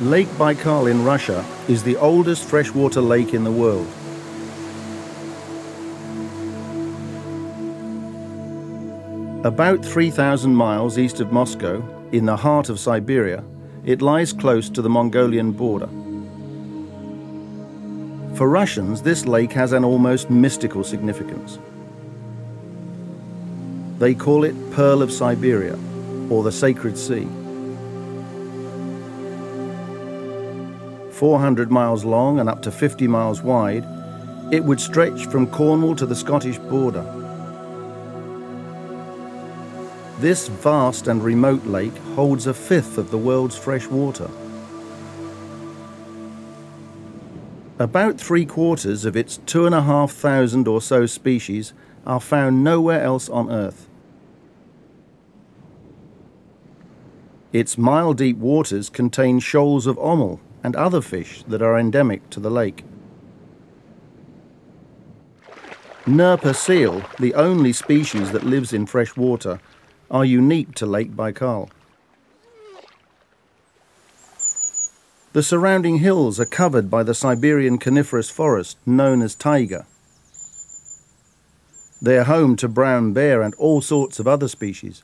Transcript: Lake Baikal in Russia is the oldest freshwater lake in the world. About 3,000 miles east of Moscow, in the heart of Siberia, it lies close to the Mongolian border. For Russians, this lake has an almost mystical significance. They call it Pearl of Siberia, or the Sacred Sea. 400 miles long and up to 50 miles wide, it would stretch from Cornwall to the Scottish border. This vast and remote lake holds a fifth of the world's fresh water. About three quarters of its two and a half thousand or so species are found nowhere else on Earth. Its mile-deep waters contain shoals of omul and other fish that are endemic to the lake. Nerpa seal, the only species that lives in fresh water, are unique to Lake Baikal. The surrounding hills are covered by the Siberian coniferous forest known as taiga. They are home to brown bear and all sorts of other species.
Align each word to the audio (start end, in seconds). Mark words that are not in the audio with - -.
Lake 0.00 0.28
Baikal 0.30 0.90
in 0.90 1.04
Russia 1.04 1.44
is 1.68 1.84
the 1.84 1.96
oldest 1.96 2.44
freshwater 2.44 3.00
lake 3.00 3.32
in 3.32 3.44
the 3.44 3.52
world. 3.52 3.86
About 9.46 9.84
3,000 9.84 10.52
miles 10.52 10.98
east 10.98 11.20
of 11.20 11.30
Moscow, 11.30 11.80
in 12.10 12.26
the 12.26 12.36
heart 12.36 12.70
of 12.70 12.80
Siberia, 12.80 13.44
it 13.84 14.02
lies 14.02 14.32
close 14.32 14.68
to 14.70 14.82
the 14.82 14.90
Mongolian 14.90 15.52
border. 15.52 15.88
For 18.36 18.48
Russians, 18.48 19.00
this 19.00 19.26
lake 19.26 19.52
has 19.52 19.72
an 19.72 19.84
almost 19.84 20.28
mystical 20.28 20.82
significance. 20.82 21.60
They 24.00 24.14
call 24.14 24.42
it 24.42 24.56
Pearl 24.72 25.02
of 25.02 25.12
Siberia, 25.12 25.78
or 26.30 26.42
the 26.42 26.50
Sacred 26.50 26.98
Sea. 26.98 27.28
400 31.14 31.70
miles 31.70 32.04
long 32.04 32.40
and 32.40 32.48
up 32.48 32.60
to 32.62 32.72
50 32.72 33.06
miles 33.06 33.40
wide, 33.40 33.86
it 34.50 34.64
would 34.64 34.80
stretch 34.80 35.26
from 35.26 35.46
Cornwall 35.46 35.94
to 35.96 36.06
the 36.06 36.16
Scottish 36.16 36.58
border. 36.58 37.04
This 40.18 40.48
vast 40.48 41.06
and 41.06 41.22
remote 41.22 41.64
lake 41.66 41.96
holds 42.16 42.46
a 42.46 42.54
fifth 42.54 42.98
of 42.98 43.10
the 43.10 43.18
world's 43.18 43.56
fresh 43.56 43.86
water. 43.86 44.28
About 47.78 48.20
three 48.20 48.46
quarters 48.46 49.04
of 49.04 49.16
its 49.16 49.38
two 49.46 49.66
and 49.66 49.74
a 49.74 49.82
half 49.82 50.10
thousand 50.12 50.66
or 50.66 50.80
so 50.80 51.06
species 51.06 51.72
are 52.06 52.20
found 52.20 52.64
nowhere 52.64 53.02
else 53.02 53.28
on 53.28 53.50
Earth. 53.50 53.88
Its 57.52 57.78
mile-deep 57.78 58.36
waters 58.36 58.90
contain 58.90 59.38
shoals 59.38 59.86
of 59.86 59.96
omul 59.96 60.40
and 60.64 60.74
other 60.74 61.02
fish 61.02 61.44
that 61.46 61.62
are 61.62 61.78
endemic 61.78 62.28
to 62.30 62.40
the 62.40 62.50
lake. 62.50 62.84
Nerpa 66.06 66.54
seal, 66.54 67.02
the 67.20 67.34
only 67.34 67.72
species 67.72 68.32
that 68.32 68.44
lives 68.44 68.72
in 68.72 68.86
fresh 68.86 69.16
water, 69.16 69.60
are 70.10 70.24
unique 70.24 70.74
to 70.74 70.86
Lake 70.86 71.12
Baikal. 71.12 71.70
The 75.34 75.42
surrounding 75.42 75.98
hills 75.98 76.38
are 76.38 76.46
covered 76.46 76.90
by 76.90 77.02
the 77.02 77.14
Siberian 77.14 77.78
coniferous 77.78 78.30
forest 78.30 78.78
known 78.86 79.20
as 79.20 79.34
taiga. 79.34 79.86
They 82.00 82.18
are 82.18 82.24
home 82.24 82.56
to 82.56 82.68
brown 82.68 83.12
bear 83.12 83.42
and 83.42 83.54
all 83.54 83.80
sorts 83.80 84.18
of 84.18 84.28
other 84.28 84.48
species. 84.48 85.02